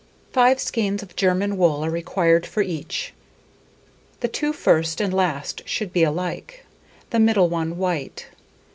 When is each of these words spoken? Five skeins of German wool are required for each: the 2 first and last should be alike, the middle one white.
Five 0.33 0.59
skeins 0.59 1.03
of 1.03 1.15
German 1.15 1.57
wool 1.57 1.85
are 1.85 1.89
required 1.91 2.47
for 2.47 2.63
each: 2.63 3.13
the 4.21 4.27
2 4.27 4.51
first 4.51 4.99
and 4.99 5.13
last 5.13 5.61
should 5.67 5.93
be 5.93 6.01
alike, 6.03 6.65
the 7.11 7.19
middle 7.19 7.49
one 7.49 7.77
white. 7.77 8.25